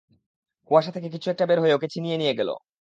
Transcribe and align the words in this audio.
কুয়াশা 0.71 0.91
থেকে 0.95 1.07
কিছু 1.09 1.27
একটা 1.29 1.45
বের 1.49 1.59
হয়ে 1.61 1.75
ওকে 1.75 1.87
ছিনিয়ে 1.93 2.17
নিয়ে 2.17 2.37
গেল। 2.39 2.49